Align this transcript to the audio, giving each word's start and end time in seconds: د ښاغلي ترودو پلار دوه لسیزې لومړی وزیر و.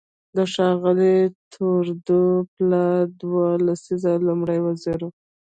د 0.35 0.37
ښاغلي 0.53 1.17
ترودو 1.53 2.21
پلار 2.53 3.03
دوه 3.21 3.47
لسیزې 3.65 4.13
لومړی 4.27 4.59
وزیر 4.67 4.99
و. 5.05 5.09